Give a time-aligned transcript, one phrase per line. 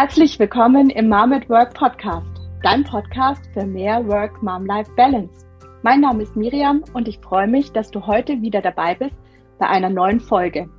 [0.00, 2.26] Herzlich willkommen im Mom at Work Podcast,
[2.62, 5.44] dein Podcast für mehr Work-Mom-Life-Balance.
[5.82, 9.14] Mein Name ist Miriam und ich freue mich, dass du heute wieder dabei bist
[9.58, 10.70] bei einer neuen Folge.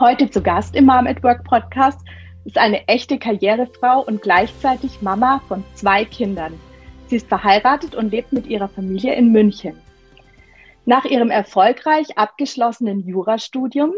[0.00, 2.00] Heute zu Gast im Mom at Work Podcast
[2.44, 6.58] ist eine echte Karrierefrau und gleichzeitig Mama von zwei Kindern.
[7.06, 9.80] Sie ist verheiratet und lebt mit ihrer Familie in München.
[10.84, 13.92] Nach ihrem erfolgreich abgeschlossenen Jurastudium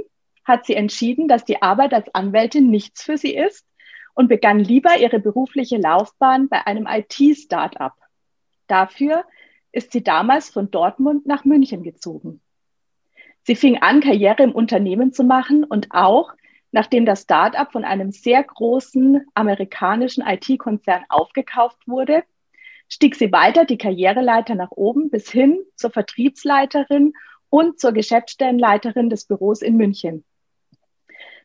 [0.45, 3.65] hat sie entschieden, dass die Arbeit als Anwältin nichts für sie ist
[4.18, 7.92] und begann lieber ihre berufliche Laufbahn bei einem IT-Startup.
[8.66, 9.24] Dafür
[9.70, 12.41] ist sie damals von Dortmund nach München gezogen.
[13.44, 16.32] Sie fing an, Karriere im Unternehmen zu machen und auch,
[16.72, 22.24] nachdem das Startup von einem sehr großen amerikanischen IT-Konzern aufgekauft wurde,
[22.88, 27.12] stieg sie weiter die Karriereleiter nach oben bis hin zur Vertriebsleiterin
[27.50, 30.25] und zur Geschäftsstellenleiterin des Büros in München.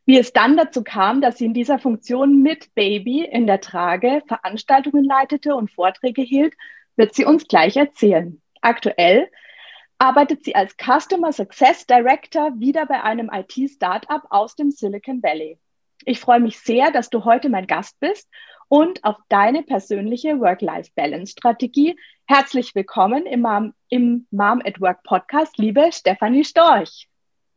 [0.06, 4.22] Wie es dann dazu kam, dass sie in dieser Funktion mit Baby in der Trage
[4.28, 6.56] Veranstaltungen leitete und Vorträge hielt,
[6.98, 8.42] wird sie uns gleich erzählen.
[8.60, 9.30] Aktuell
[9.98, 15.58] arbeitet sie als Customer Success Director wieder bei einem IT-Startup aus dem Silicon Valley.
[16.04, 18.30] Ich freue mich sehr, dass du heute mein Gast bist
[18.68, 21.98] und auf deine persönliche Work-Life-Balance-Strategie.
[22.26, 27.08] Herzlich willkommen im Mom, im Mom at Work Podcast, liebe Stefanie Storch.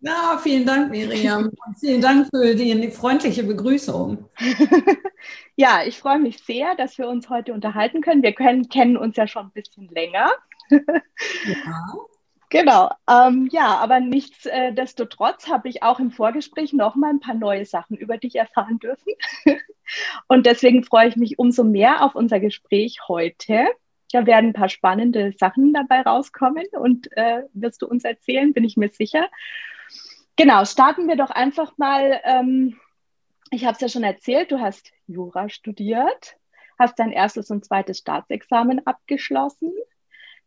[0.00, 1.46] Ja, vielen Dank, Miriam.
[1.66, 4.28] Und vielen Dank für die freundliche Begrüßung.
[5.56, 8.22] ja, ich freue mich sehr, dass wir uns heute unterhalten können.
[8.22, 10.30] Wir können, kennen uns ja schon ein bisschen länger.
[10.70, 11.94] ja.
[12.48, 17.64] Genau, ähm, ja, aber nichtsdestotrotz habe ich auch im Vorgespräch noch mal ein paar neue
[17.64, 19.14] Sachen über dich erfahren dürfen.
[20.28, 23.66] Und deswegen freue ich mich umso mehr auf unser Gespräch heute.
[24.12, 28.62] Da werden ein paar spannende Sachen dabei rauskommen und äh, wirst du uns erzählen, bin
[28.62, 29.28] ich mir sicher.
[30.36, 32.20] Genau, starten wir doch einfach mal.
[32.24, 32.78] Ähm,
[33.50, 36.36] ich habe es ja schon erzählt, du hast Jura studiert,
[36.78, 39.72] hast dein erstes und zweites Staatsexamen abgeschlossen.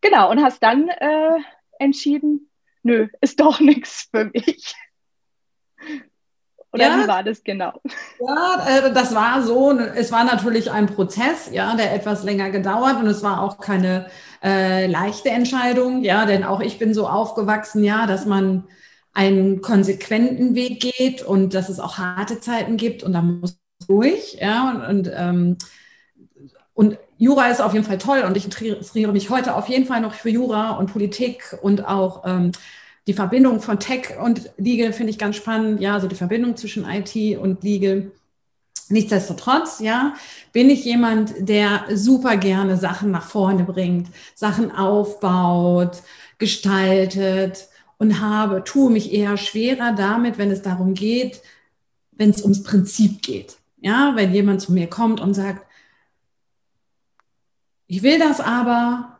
[0.01, 1.39] Genau, und hast dann äh,
[1.79, 2.49] entschieden,
[2.83, 4.75] nö, ist doch nichts für mich.
[6.71, 7.81] Oder ja, wie war das genau?
[8.19, 9.71] Ja, äh, das war so.
[9.71, 14.11] Es war natürlich ein Prozess, ja, der etwas länger gedauert und es war auch keine
[14.43, 18.67] äh, leichte Entscheidung, ja, denn auch ich bin so aufgewachsen, ja, dass man
[19.19, 24.37] einen konsequenten Weg geht und dass es auch harte Zeiten gibt und da muss durch,
[24.39, 25.57] ja, und, und, ähm,
[26.73, 29.99] und Jura ist auf jeden Fall toll und ich interessiere mich heute auf jeden Fall
[29.99, 32.53] noch für Jura und Politik und auch ähm,
[33.07, 35.81] die Verbindung von Tech und Legal finde ich ganz spannend.
[35.81, 38.11] Ja, also die Verbindung zwischen IT und Legal.
[38.87, 40.13] Nichtsdestotrotz, ja,
[40.53, 46.01] bin ich jemand, der super gerne Sachen nach vorne bringt, Sachen aufbaut,
[46.37, 47.67] gestaltet
[47.99, 51.41] und habe, tue mich eher schwerer damit, wenn es darum geht,
[52.13, 53.57] wenn es ums Prinzip geht.
[53.81, 55.65] Ja, wenn jemand zu mir kommt und sagt,
[57.87, 59.17] ich will das aber,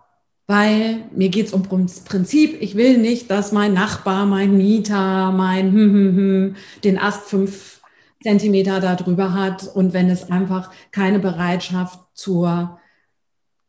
[0.47, 2.57] weil mir geht es um Prinzip.
[2.61, 7.81] Ich will nicht, dass mein Nachbar, mein Mieter, mein hm, hm, hm, den Ast fünf
[8.23, 12.79] Zentimeter da drüber hat und wenn es einfach keine Bereitschaft zur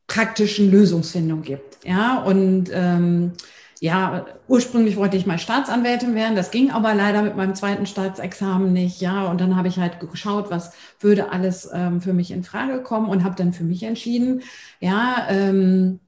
[0.06, 1.84] praktischen Lösungsfindung gibt.
[1.84, 3.32] Ja, und ähm,
[3.80, 8.74] ja, ursprünglich wollte ich mal Staatsanwältin werden, das ging aber leider mit meinem zweiten Staatsexamen
[8.74, 12.44] nicht, ja, und dann habe ich halt geschaut, was würde alles ähm, für mich in
[12.44, 14.42] Frage kommen und habe dann für mich entschieden,
[14.80, 15.98] ja, ähm,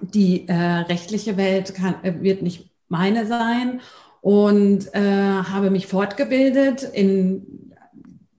[0.00, 3.80] die äh, rechtliche Welt kann, äh, wird nicht meine sein
[4.20, 7.70] und äh, habe mich fortgebildet in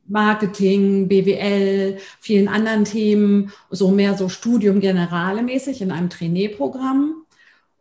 [0.08, 7.25] Marketing, BWL, vielen anderen Themen, so mehr so Studium Generale mäßig in einem Trainee-Programm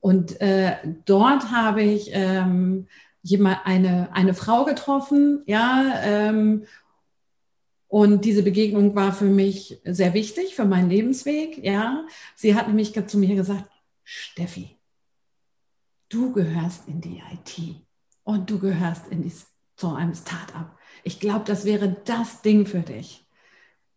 [0.04, 0.76] und äh,
[1.06, 2.88] dort habe ich ähm,
[3.22, 6.66] jemand, eine, eine Frau getroffen, ja, ähm,
[7.88, 12.04] und diese Begegnung war für mich sehr wichtig für meinen Lebensweg, ja.
[12.34, 13.64] Sie hat nämlich zu mir gesagt,
[14.02, 14.76] Steffi,
[16.10, 17.76] du gehörst in die IT
[18.24, 19.32] und du gehörst in die,
[19.76, 20.76] zu einem Start-up.
[21.02, 23.24] Ich glaube, das wäre das Ding für dich.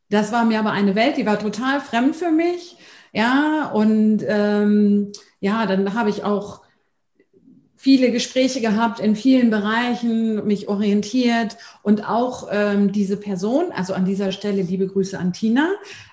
[0.08, 2.78] Das war mir aber eine Welt, die war total fremd für mich.
[3.12, 6.62] Ja, und ähm, ja, dann habe ich auch
[7.78, 14.04] viele Gespräche gehabt in vielen Bereichen, mich orientiert und auch ähm, diese Person, also an
[14.04, 15.70] dieser Stelle liebe Grüße an Tina,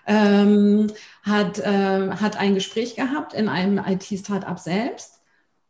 [0.06, 0.88] ähm,
[1.22, 5.22] hat, äh, hat ein Gespräch gehabt in einem IT-Startup selbst.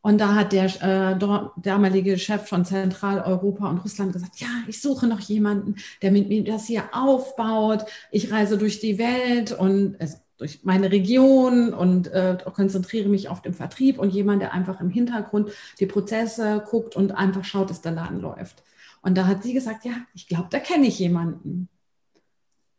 [0.02, 1.18] Und da hat der äh,
[1.56, 6.44] damalige Chef von Zentraleuropa und Russland gesagt, ja, ich suche noch jemanden, der mit mir
[6.44, 7.86] das hier aufbaut.
[8.10, 13.42] Ich reise durch die Welt und es, durch meine Region und äh, konzentriere mich auf
[13.42, 17.82] den Vertrieb und jemand, der einfach im Hintergrund die Prozesse guckt und einfach schaut, dass
[17.82, 18.62] der Laden läuft.
[19.02, 21.68] Und da hat sie gesagt, ja, ich glaube, da kenne ich jemanden.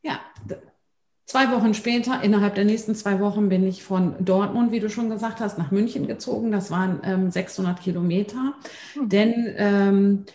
[0.02, 0.20] ja,
[1.28, 5.10] Zwei Wochen später, innerhalb der nächsten zwei Wochen, bin ich von Dortmund, wie du schon
[5.10, 6.52] gesagt hast, nach München gezogen.
[6.52, 8.54] Das waren ähm, 600 Kilometer.
[8.96, 9.10] Mhm.
[9.10, 10.26] Denn ähm,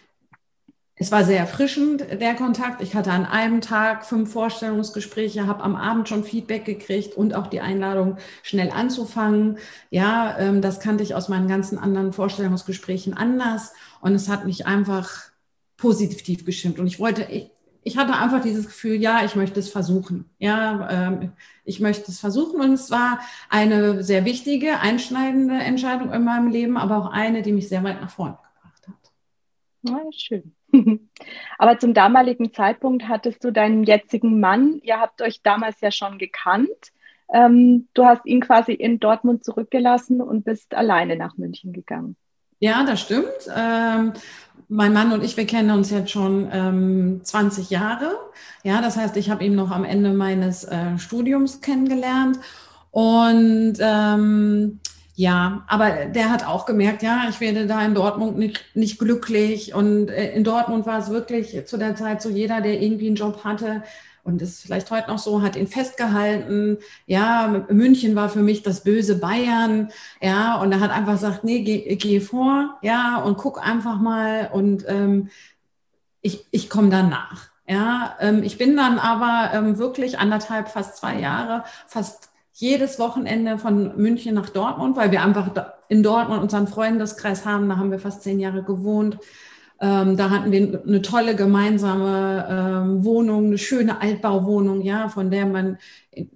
[1.00, 2.82] es war sehr erfrischend, der Kontakt.
[2.82, 7.47] Ich hatte an einem Tag fünf Vorstellungsgespräche, habe am Abend schon Feedback gekriegt und auch
[7.47, 9.56] die Einladung, schnell anzufangen.
[9.88, 13.73] Ja, ähm, das kannte ich aus meinen ganzen anderen Vorstellungsgesprächen anders.
[14.02, 15.31] Und es hat mich einfach
[15.79, 16.79] positiv gestimmt.
[16.79, 17.50] Und ich wollte, ich,
[17.82, 20.29] ich hatte einfach dieses Gefühl, ja, ich möchte es versuchen.
[20.38, 21.32] Ja, ähm,
[21.64, 22.61] ich möchte es versuchen.
[22.61, 27.53] Und es war eine sehr wichtige, einschneidende Entscheidung in meinem Leben, aber auch eine, die
[27.53, 29.12] mich sehr weit nach vorne gebracht hat.
[29.82, 30.55] Ja, schön.
[31.58, 36.19] aber zum damaligen Zeitpunkt hattest du deinen jetzigen Mann, ihr habt euch damals ja schon
[36.19, 36.69] gekannt.
[37.32, 42.17] Ähm, du hast ihn quasi in Dortmund zurückgelassen und bist alleine nach München gegangen.
[42.58, 43.26] Ja, das stimmt.
[43.56, 44.12] Ähm,
[44.69, 48.17] mein Mann und ich, wir kennen uns jetzt schon ähm, 20 Jahre.
[48.62, 52.38] Ja, das heißt, ich habe ihn noch am Ende meines äh, Studiums kennengelernt.
[52.90, 54.81] Und ähm,
[55.20, 59.75] ja, aber der hat auch gemerkt, ja, ich werde da in Dortmund nicht, nicht glücklich.
[59.75, 63.17] Und äh, in Dortmund war es wirklich zu der Zeit so, jeder, der irgendwie einen
[63.17, 63.82] Job hatte,
[64.22, 66.78] und ist vielleicht heute noch so, hat ihn festgehalten.
[67.06, 69.90] Ja, München war für mich das böse Bayern.
[70.22, 74.49] Ja, und er hat einfach gesagt, nee, geh, geh vor, ja, und guck einfach mal
[74.52, 75.28] und ähm,
[76.22, 77.50] ich, ich komme dann nach.
[77.67, 82.30] Ja, ähm, ich bin dann aber ähm, wirklich anderthalb, fast zwei Jahre, fast
[82.61, 85.49] jedes Wochenende von München nach Dortmund, weil wir einfach
[85.89, 87.69] in Dortmund unseren Freundeskreis haben.
[87.69, 89.19] Da haben wir fast zehn Jahre gewohnt.
[89.81, 95.47] Ähm, da hatten wir eine tolle gemeinsame ähm, Wohnung, eine schöne Altbauwohnung, ja, von der
[95.47, 95.79] man
[96.11, 96.31] in,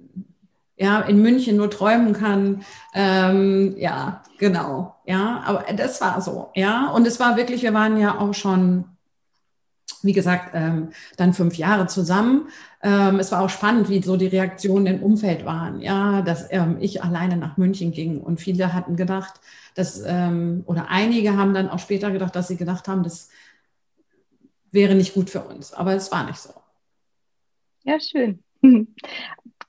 [0.78, 2.62] ja, in München nur träumen kann.
[2.94, 4.96] Ähm, ja, genau.
[5.04, 6.50] Ja, aber das war so.
[6.54, 8.84] Ja, und es war wirklich, wir waren ja auch schon,
[10.04, 12.48] wie gesagt, ähm, dann fünf Jahre zusammen.
[12.82, 15.80] Ähm, es war auch spannend, wie so die Reaktionen im Umfeld waren.
[15.80, 19.40] Ja, dass ähm, ich alleine nach München ging und viele hatten gedacht,
[19.74, 23.30] dass, ähm, oder einige haben dann auch später gedacht, dass sie gedacht haben, das
[24.70, 25.72] wäre nicht gut für uns.
[25.72, 26.50] Aber es war nicht so.
[27.84, 28.42] Ja, schön.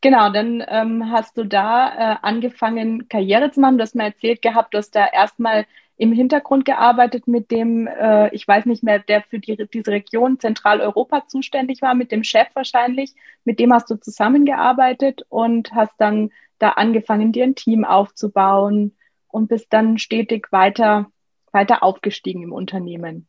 [0.02, 3.80] Genau, dann ähm, hast du da äh, angefangen, Karriere zu machen.
[3.80, 5.66] Du hast mir erzählt gehabt, du hast da erstmal
[5.98, 10.40] im Hintergrund gearbeitet mit dem, äh, ich weiß nicht mehr, der für die, diese Region
[10.40, 13.14] Zentraleuropa zuständig war, mit dem Chef wahrscheinlich.
[13.46, 18.96] Mit dem hast du zusammengearbeitet und hast dann da angefangen, dir ein Team aufzubauen
[19.28, 21.08] und bist dann stetig weiter,
[21.52, 23.28] weiter aufgestiegen im Unternehmen.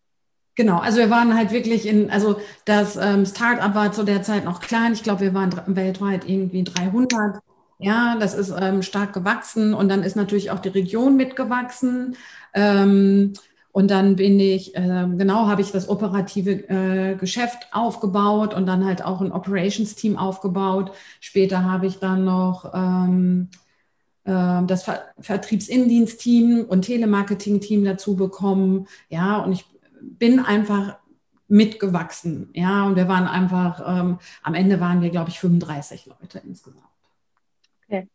[0.57, 4.45] Genau, also wir waren halt wirklich in, also das ähm, Startup war zu der Zeit
[4.45, 4.95] noch klein.
[4.95, 7.43] Ich glaube, wir waren weltweit irgendwie 300.
[7.79, 12.17] Ja, das ist ähm, stark gewachsen und dann ist natürlich auch die Region mitgewachsen.
[12.55, 13.35] Ähm,
[13.73, 18.87] und dann bin ich, äh, genau, habe ich das operative äh, Geschäft aufgebaut und dann
[18.87, 20.93] halt auch ein Operations-Team aufgebaut.
[21.21, 23.51] Später habe ich dann noch ähm,
[24.25, 28.87] ähm, das Ver Vertriebsindienst-Team und Telemarketing-Team dazu bekommen.
[29.11, 29.67] Ja, und ich
[30.01, 30.99] bin einfach
[31.49, 32.51] mitgewachsen.
[32.55, 36.96] Ja, und wir waren einfach, ähm, am Ende waren wir, glaube ich, 35 Leute insgesamt.
[37.89, 38.09] Okay.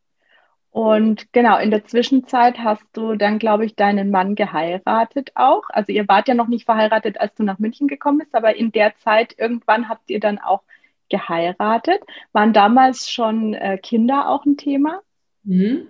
[0.72, 5.64] Und genau, in der Zwischenzeit hast du dann, glaube ich, deinen Mann geheiratet auch.
[5.70, 8.72] Also ihr wart ja noch nicht verheiratet, als du nach München gekommen bist, aber in
[8.72, 10.64] der Zeit irgendwann habt ihr dann auch
[11.10, 12.02] geheiratet.
[12.32, 15.02] Waren damals schon äh, Kinder auch ein Thema?
[15.44, 15.88] Mhm.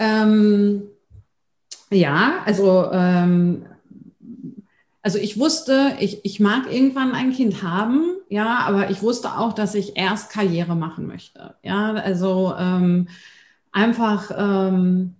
[0.00, 0.82] Ähm,
[1.90, 3.66] ja, also ähm,
[5.02, 9.52] also ich wusste, ich, ich mag irgendwann ein Kind haben, ja, aber ich wusste auch,
[9.52, 11.54] dass ich erst Karriere machen möchte.
[11.62, 13.08] Ja, also ähm,
[13.72, 15.14] einfach, ähm,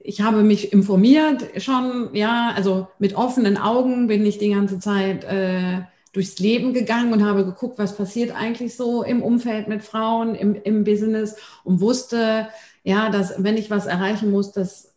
[0.00, 5.24] ich habe mich informiert schon, ja, also mit offenen Augen bin ich die ganze Zeit
[5.24, 10.34] äh, durchs Leben gegangen und habe geguckt, was passiert eigentlich so im Umfeld mit Frauen,
[10.34, 12.48] im, im Business und wusste,
[12.84, 14.92] ja, dass wenn ich was erreichen muss, das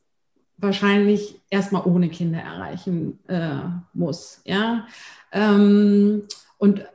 [0.57, 3.59] wahrscheinlich erstmal ohne Kinder erreichen äh,
[3.93, 4.41] muss.
[4.45, 4.87] Ja?
[5.31, 6.23] Ähm,
[6.65, 6.85] und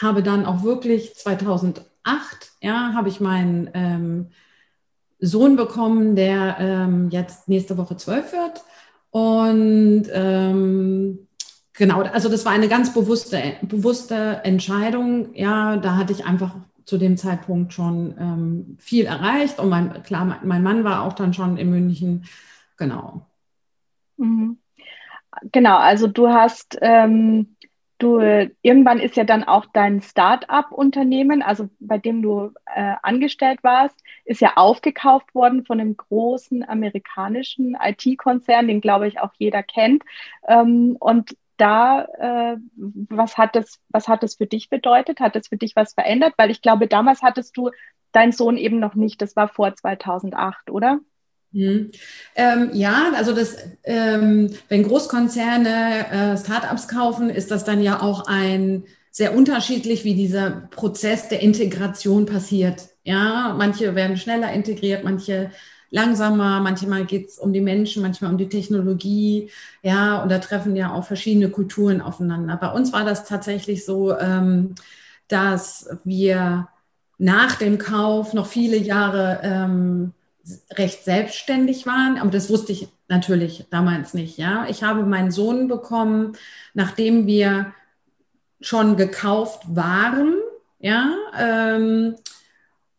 [0.00, 1.84] habe dann auch wirklich 2008,
[2.60, 4.30] ja, habe ich meinen ähm,
[5.18, 8.62] Sohn bekommen, der ähm, jetzt nächste Woche zwölf wird.
[9.10, 11.26] Und ähm,
[11.76, 15.34] Genau, also das war eine ganz bewusste, bewusste Entscheidung.
[15.34, 19.58] Ja, da hatte ich einfach zu dem Zeitpunkt schon ähm, viel erreicht.
[19.58, 22.26] Und mein, klar, mein Mann war auch dann schon in München.
[22.76, 23.26] Genau.
[24.18, 24.58] Mhm.
[25.50, 27.53] Genau, also du hast, ähm,
[28.04, 28.20] du,
[28.62, 34.40] irgendwann ist ja dann auch dein Start-up-Unternehmen, also bei dem du äh, angestellt warst, ist
[34.40, 40.04] ja aufgekauft worden von einem großen amerikanischen IT-Konzern, den glaube ich auch jeder kennt.
[40.46, 45.20] Ähm, und da, äh, was, hat das, was hat das für dich bedeutet?
[45.20, 46.34] Hat das für dich was verändert?
[46.36, 47.70] Weil ich glaube, damals hattest du
[48.12, 49.22] deinen Sohn eben noch nicht.
[49.22, 51.00] Das war vor 2008, oder?
[51.54, 51.92] Mhm.
[52.34, 58.26] Ähm, ja, also das, ähm, wenn Großkonzerne äh, Startups kaufen, ist das dann ja auch
[58.26, 62.88] ein sehr unterschiedlich, wie dieser Prozess der Integration passiert.
[63.04, 65.52] Ja, manche werden schneller integriert, manche
[65.90, 69.50] langsamer, manchmal geht es um die Menschen, manchmal um die Technologie,
[69.82, 72.56] ja, und da treffen ja auch verschiedene Kulturen aufeinander.
[72.56, 74.74] Bei uns war das tatsächlich so, ähm,
[75.28, 76.66] dass wir
[77.18, 80.12] nach dem Kauf noch viele Jahre ähm,
[80.72, 84.38] recht selbstständig waren, aber das wusste ich natürlich damals nicht.
[84.38, 86.36] Ja, ich habe meinen Sohn bekommen,
[86.74, 87.72] nachdem wir
[88.60, 90.34] schon gekauft waren.
[90.78, 92.16] Ja, ähm,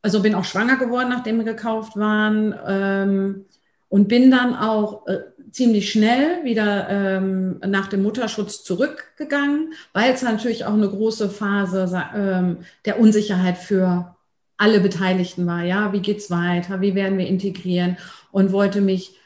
[0.01, 3.45] also bin auch schwanger geworden, nachdem wir gekauft waren ähm,
[3.89, 5.19] und bin dann auch äh,
[5.51, 11.89] ziemlich schnell wieder ähm, nach dem Mutterschutz zurückgegangen, weil es natürlich auch eine große Phase
[12.15, 14.14] ähm, der Unsicherheit für
[14.57, 15.63] alle Beteiligten war.
[15.63, 16.81] Ja, wie geht's weiter?
[16.81, 17.97] Wie werden wir integrieren?
[18.31, 19.17] Und wollte mich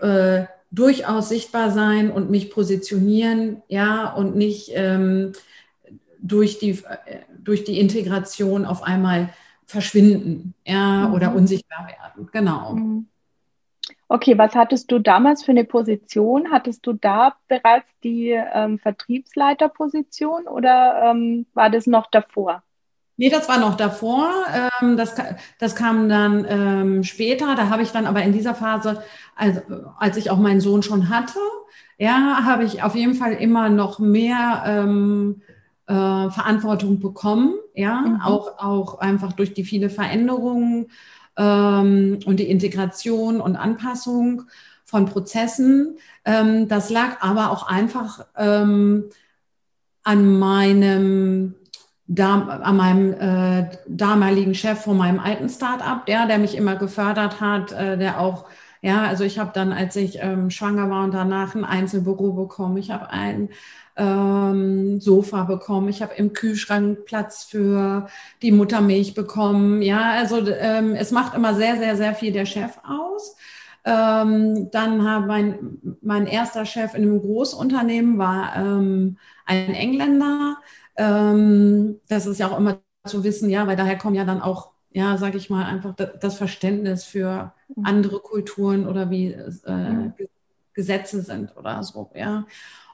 [0.00, 5.32] äh, durchaus sichtbar sein und mich positionieren, ja, und nicht ähm,
[6.20, 9.30] durch, die, äh, durch die Integration auf einmal
[9.64, 11.14] verschwinden, ja, mhm.
[11.14, 12.28] oder unsichtbar werden.
[12.32, 12.74] Genau.
[12.74, 13.06] Mhm.
[14.08, 16.52] Okay, was hattest du damals für eine Position?
[16.52, 22.62] Hattest du da bereits die ähm, Vertriebsleiterposition oder ähm, war das noch davor?
[23.18, 24.30] Nee, das war noch davor.
[24.82, 25.14] Ähm, das,
[25.58, 27.54] das kam dann ähm, später.
[27.54, 29.02] Da habe ich dann aber in dieser Phase,
[29.34, 29.60] also,
[29.98, 31.38] als ich auch meinen Sohn schon hatte,
[31.98, 35.40] ja, habe ich auf jeden Fall immer noch mehr ähm,
[35.86, 37.54] äh, Verantwortung bekommen.
[37.74, 38.20] Ja, mhm.
[38.20, 40.88] auch, auch einfach durch die viele Veränderungen
[41.38, 44.42] ähm, und die Integration und Anpassung
[44.84, 45.96] von Prozessen.
[46.24, 49.10] Ähm, das lag aber auch einfach ähm,
[50.02, 51.54] an meinem
[52.08, 57.40] da, an meinem äh, damaligen Chef von meinem alten Start-up, der, der mich immer gefördert
[57.40, 58.46] hat, äh, der auch,
[58.80, 62.76] ja, also ich habe dann, als ich ähm, schwanger war und danach ein Einzelbüro bekommen,
[62.76, 63.48] ich habe ein
[63.96, 68.06] ähm, Sofa bekommen, ich habe im Kühlschrank Platz für
[68.42, 72.78] die Muttermilch bekommen, ja, also ähm, es macht immer sehr, sehr, sehr viel der Chef
[72.84, 73.36] aus.
[73.84, 80.56] Ähm, dann habe mein, mein erster Chef in einem Großunternehmen war ähm, ein Engländer,
[80.96, 84.70] ähm, das ist ja auch immer zu wissen, ja, weil daher kommen ja dann auch,
[84.90, 87.84] ja, sage ich mal, einfach das Verständnis für mhm.
[87.84, 90.12] andere Kulturen oder wie äh, mhm.
[90.74, 92.46] Gesetze sind oder so, ja.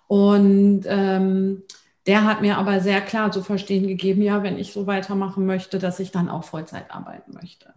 [0.06, 1.62] Und ähm,
[2.06, 5.78] der hat mir aber sehr klar zu verstehen gegeben, ja, wenn ich so weitermachen möchte,
[5.78, 7.72] dass ich dann auch Vollzeit arbeiten möchte.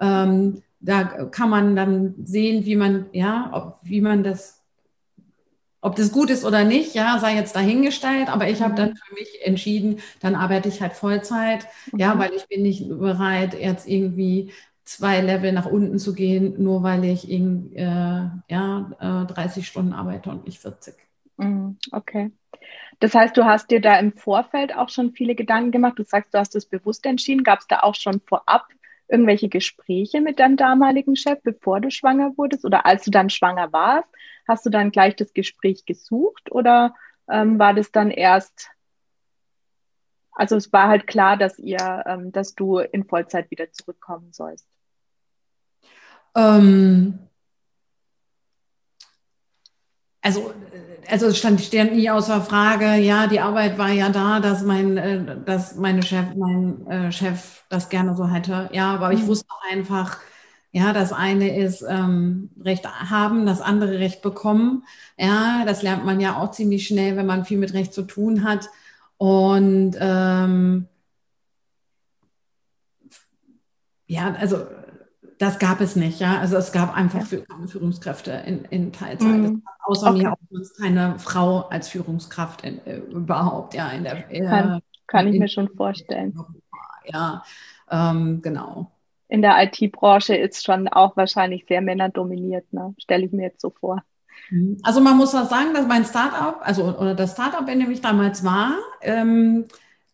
[0.00, 4.57] Ähm, da kann man dann sehen, wie man, ja, ob, wie man das
[5.80, 8.96] ob das gut ist oder nicht, ja, sei jetzt dahingestellt, aber ich habe dann mhm.
[8.96, 12.02] für mich entschieden, dann arbeite ich halt Vollzeit, okay.
[12.02, 14.52] ja, weil ich bin nicht bereit, jetzt irgendwie
[14.84, 19.92] zwei Level nach unten zu gehen, nur weil ich in, äh, ja, äh, 30 Stunden
[19.92, 20.94] arbeite und nicht 40.
[21.36, 22.32] Mhm, okay.
[22.98, 25.98] Das heißt, du hast dir da im Vorfeld auch schon viele Gedanken gemacht.
[25.98, 27.44] Du sagst, du hast es bewusst entschieden.
[27.44, 28.66] Gab es da auch schon vorab
[29.08, 33.72] irgendwelche Gespräche mit deinem damaligen Chef, bevor du schwanger wurdest oder als du dann schwanger
[33.72, 34.08] warst?
[34.48, 36.94] Hast du dann gleich das Gespräch gesucht oder
[37.30, 38.70] ähm, war das dann erst,
[40.32, 44.66] also es war halt klar, dass ihr, ähm, dass du in Vollzeit wieder zurückkommen sollst?
[46.34, 47.18] Ähm,
[50.22, 50.52] also,
[51.08, 54.96] also es stand, stand nie außer Frage, ja, die Arbeit war ja da, dass mein,
[54.96, 58.68] äh, dass meine Chef, mein äh, Chef das gerne so hätte.
[58.72, 59.26] Ja, aber ich mhm.
[59.28, 60.18] wusste einfach,
[60.70, 64.84] ja, das eine ist ähm, Recht haben, das andere Recht bekommen.
[65.16, 68.44] Ja, das lernt man ja auch ziemlich schnell, wenn man viel mit Recht zu tun
[68.44, 68.68] hat.
[69.16, 70.86] Und ähm,
[74.06, 74.66] ja, also
[75.38, 76.38] das gab es nicht, ja.
[76.38, 79.28] Also es gab einfach für, keine Führungskräfte in, in Teilzeit.
[79.28, 79.62] Mhm.
[79.84, 80.18] Außer okay.
[80.18, 80.38] mir auch
[80.78, 83.88] keine Frau als Führungskraft in, äh, überhaupt, ja.
[83.90, 86.38] In der, äh, kann, kann ich in, mir schon vorstellen.
[87.06, 87.42] Ja,
[87.90, 88.92] ähm, genau
[89.28, 92.94] in der IT-Branche ist schon auch wahrscheinlich sehr männerdominiert, ne?
[92.98, 94.02] stelle ich mir jetzt so vor.
[94.50, 94.78] Mhm.
[94.82, 98.00] Also man muss auch sagen, dass mein Startup, also oder das Startup, in dem ich
[98.00, 99.66] damals war, ähm,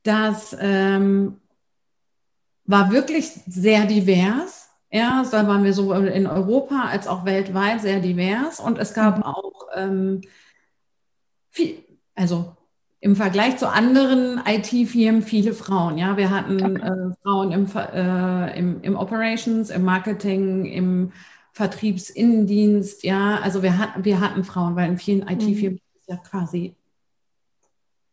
[0.03, 1.41] das ähm,
[2.65, 4.71] war wirklich sehr divers.
[4.91, 9.19] Ja, da waren wir sowohl in Europa als auch weltweit sehr divers und es gab
[9.19, 9.23] mhm.
[9.25, 10.21] auch ähm,
[11.51, 12.57] viel, also
[13.05, 15.99] im Vergleich zu anderen IT-Firmen viele Frauen.
[15.99, 16.87] Ja, wir hatten okay.
[16.87, 21.13] äh, Frauen im, äh, im, im, Operations, im Marketing, im
[21.53, 23.05] Vertriebsinnendienst.
[23.05, 25.99] Ja, also wir hatten, wir hatten Frauen, weil in vielen IT-Firmen mhm.
[25.99, 26.77] ist ja quasi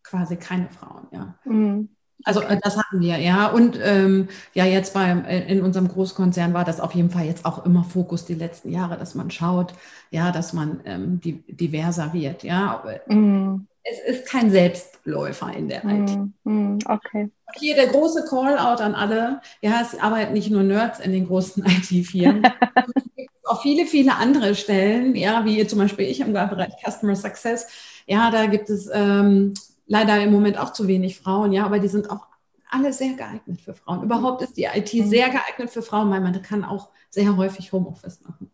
[0.03, 1.35] quasi keine Frauen, ja.
[1.45, 1.87] Mhm.
[2.25, 3.47] Also äh, das hatten wir, ja.
[3.47, 7.45] Und ähm, ja, jetzt beim äh, in unserem Großkonzern war das auf jeden Fall jetzt
[7.45, 9.73] auch immer Fokus die letzten Jahre, dass man schaut,
[10.09, 12.83] ja, dass man ähm, die, diverser wird, ja.
[13.07, 13.67] Mm.
[13.83, 16.17] Es ist kein Selbstläufer in der IT.
[16.43, 17.29] Mm, okay.
[17.55, 19.41] Hier der große Call-out an alle.
[19.61, 22.43] Ja, es arbeiten nicht nur Nerds in den großen IT-Firmen.
[22.43, 27.15] es gibt auch viele, viele andere Stellen, ja, wie zum Beispiel ich im Bereich Customer
[27.15, 27.67] Success.
[28.05, 29.53] Ja, da gibt es ähm,
[29.87, 32.27] leider im Moment auch zu wenig Frauen, ja, aber die sind auch
[32.69, 34.03] alle sehr geeignet für Frauen.
[34.03, 35.09] Überhaupt ist die IT mhm.
[35.09, 38.50] sehr geeignet für Frauen, weil man kann auch sehr häufig Homeoffice machen.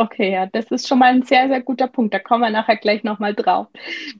[0.00, 2.14] Okay, ja, das ist schon mal ein sehr, sehr guter Punkt.
[2.14, 3.66] Da kommen wir nachher gleich nochmal drauf.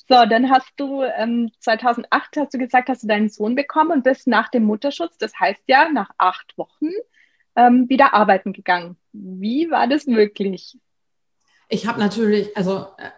[0.09, 4.03] So, dann hast du ähm, 2008, hast du gesagt, hast du deinen Sohn bekommen und
[4.03, 6.89] bist nach dem Mutterschutz, das heißt ja nach acht Wochen,
[7.55, 8.97] ähm, wieder arbeiten gegangen.
[9.13, 10.77] Wie war das möglich?
[11.69, 13.11] Ich habe natürlich, also äh,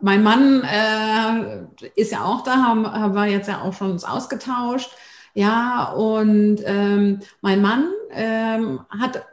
[0.00, 4.04] mein Mann äh, ist ja auch da, haben, haben wir jetzt ja auch schon uns
[4.04, 4.90] ausgetauscht.
[5.32, 9.24] Ja, und ähm, mein Mann ähm, hat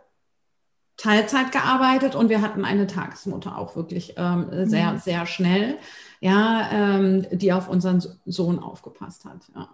[0.97, 4.97] Teilzeit gearbeitet und wir hatten eine Tagesmutter auch wirklich ähm, sehr, mhm.
[4.97, 5.77] sehr schnell,
[6.19, 9.47] ja, ähm, die auf unseren Sohn aufgepasst hat.
[9.55, 9.69] Ja.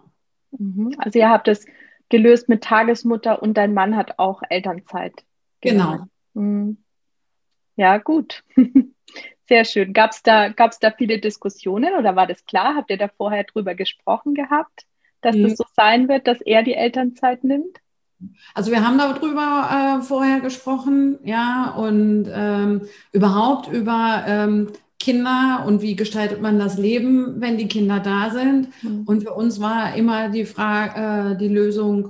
[0.58, 0.94] Mhm.
[0.98, 1.66] Also ihr habt es
[2.10, 5.24] gelöst mit Tagesmutter und dein Mann hat auch Elternzeit.
[5.62, 6.06] Genau.
[6.34, 6.76] Mhm.
[7.76, 8.44] Ja, gut.
[9.48, 9.92] Sehr schön.
[9.92, 12.76] Gab es da, gab's da viele Diskussionen oder war das klar?
[12.76, 14.86] Habt ihr da vorher drüber gesprochen gehabt,
[15.22, 15.44] dass mhm.
[15.44, 17.80] das so sein wird, dass er die Elternzeit nimmt?
[18.54, 24.68] Also wir haben darüber äh, vorher gesprochen, ja, und ähm, überhaupt über ähm,
[25.00, 28.68] Kinder und wie gestaltet man das Leben, wenn die Kinder da sind.
[28.82, 29.02] Mhm.
[29.04, 32.08] Und für uns war immer die Frage, äh, die Lösung,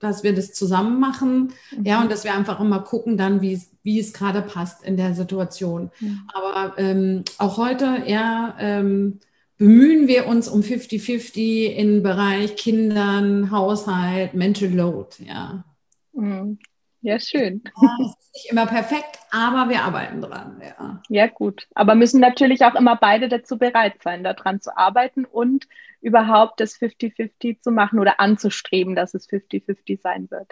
[0.00, 1.84] dass wir das zusammen machen, mhm.
[1.84, 3.54] ja, und dass wir einfach immer gucken dann, wie
[3.98, 5.90] es gerade passt in der Situation.
[6.00, 6.20] Mhm.
[6.34, 9.18] Aber ähm, auch heute, ja, ähm,
[9.58, 15.64] bemühen wir uns um 50-50 im Bereich Kindern, Haushalt, Mental Load, ja.
[16.12, 16.58] Mhm.
[17.02, 17.62] Ja, schön.
[17.80, 20.60] Ja, es ist nicht immer perfekt, aber wir arbeiten dran.
[20.60, 21.02] Ja.
[21.08, 21.68] ja, gut.
[21.74, 25.68] Aber müssen natürlich auch immer beide dazu bereit sein, daran zu arbeiten und
[26.00, 30.50] überhaupt das 50-50 zu machen oder anzustreben, dass es 50-50 sein wird.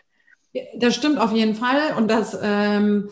[0.76, 1.94] Das stimmt auf jeden Fall.
[1.96, 3.10] Und das, ähm,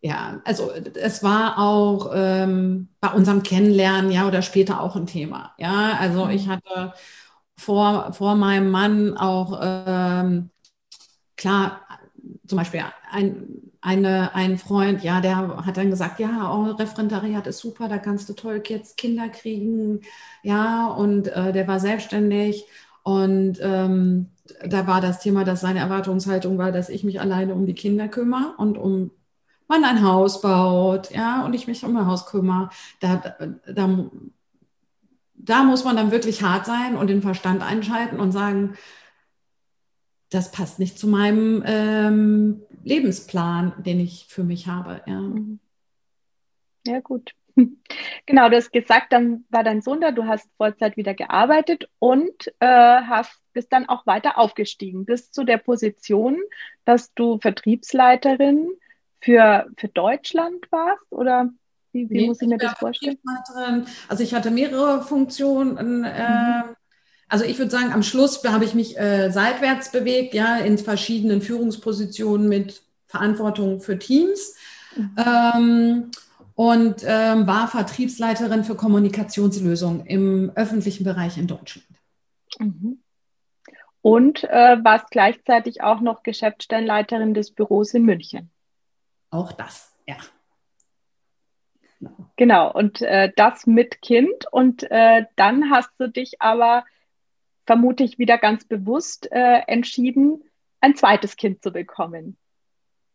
[0.00, 5.54] ja, also es war auch ähm, bei unserem Kennenlernen, ja, oder später auch ein Thema.
[5.58, 6.50] Ja, also ich mhm.
[6.50, 6.94] hatte
[7.56, 10.50] vor, vor meinem Mann auch, ähm,
[11.36, 11.80] klar,
[12.46, 17.58] zum Beispiel ein, eine, ein Freund, ja, der hat dann gesagt, ja, oh, Referendariat ist
[17.58, 20.00] super, da kannst du toll jetzt Kinder kriegen,
[20.42, 22.66] ja, und äh, der war selbstständig
[23.02, 24.30] und ähm,
[24.64, 28.08] da war das Thema, dass seine Erwartungshaltung war, dass ich mich alleine um die Kinder
[28.08, 29.10] kümmere und um
[29.68, 32.70] man ein Haus baut, ja, und ich mich um ein Haus kümmere.
[33.00, 34.10] Da, da,
[35.34, 38.74] da muss man dann wirklich hart sein und den Verstand einschalten und sagen,
[40.30, 45.02] das passt nicht zu meinem ähm, Lebensplan, den ich für mich habe.
[45.06, 45.22] Ja,
[46.86, 47.34] ja gut.
[48.26, 52.48] Genau, du hast gesagt, dann war dein Sohn da, du hast Vollzeit wieder gearbeitet und
[52.60, 56.38] äh, hast, bist dann auch weiter aufgestiegen, bis zu der Position,
[56.84, 58.68] dass du Vertriebsleiterin
[59.20, 61.50] für, für Deutschland warst oder
[61.92, 63.18] wie, wie nee, muss ich mir das vorstellen?
[64.08, 66.04] Also ich hatte mehrere Funktionen.
[66.04, 66.76] Äh, mhm.
[67.28, 71.42] Also ich würde sagen, am Schluss habe ich mich äh, seitwärts bewegt, ja, in verschiedenen
[71.42, 74.54] Führungspositionen mit Verantwortung für Teams
[74.96, 75.16] mhm.
[75.16, 76.10] ähm,
[76.54, 81.88] und ähm, war Vertriebsleiterin für Kommunikationslösungen im öffentlichen Bereich in Deutschland.
[82.58, 82.98] Mhm.
[84.00, 88.50] Und äh, warst gleichzeitig auch noch Geschäftsstellenleiterin des Büros in München.
[89.30, 90.16] Auch das, ja.
[92.00, 92.72] Genau, genau.
[92.72, 94.46] und äh, das mit Kind.
[94.50, 96.84] Und äh, dann hast du dich aber
[97.66, 100.42] vermutlich wieder ganz bewusst äh, entschieden,
[100.80, 102.36] ein zweites Kind zu bekommen.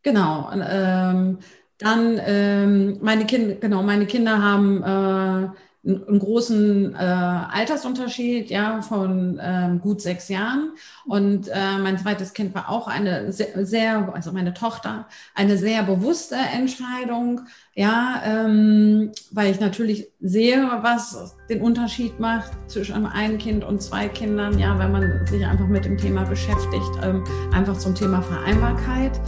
[0.03, 0.51] Genau.
[0.51, 1.39] Ähm,
[1.79, 5.49] dann ähm, meine Kinder, genau, meine Kinder haben äh,
[5.85, 10.71] einen großen äh, Altersunterschied, ja, von ähm, gut sechs Jahren.
[11.05, 15.83] Und äh, mein zweites Kind war auch eine sehr, sehr, also meine Tochter, eine sehr
[15.83, 17.41] bewusste Entscheidung,
[17.73, 24.07] ja, ähm, weil ich natürlich sehe, was den Unterschied macht zwischen einem Kind und zwei
[24.07, 29.19] Kindern, ja, wenn man sich einfach mit dem Thema beschäftigt, ähm, einfach zum Thema Vereinbarkeit.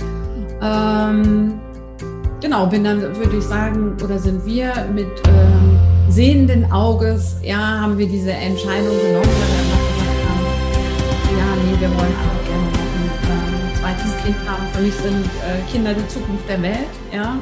[0.61, 1.59] Ähm,
[2.39, 7.97] genau, bin dann, würde ich sagen, oder sind wir mit ähm, sehenden Auges, ja, haben
[7.97, 10.43] wir diese Entscheidung genommen, weil wir einfach gesagt haben,
[11.37, 14.67] ja, nee, wir wollen einfach gerne noch ein äh, zweites Kind haben.
[14.73, 17.37] Für mich sind äh, Kinder die Zukunft der Welt, ja.